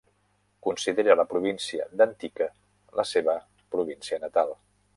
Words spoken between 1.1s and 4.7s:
la província d'Antique la seva província natal.